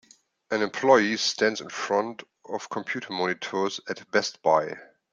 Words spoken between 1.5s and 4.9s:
in front of computer monitors at Best Buy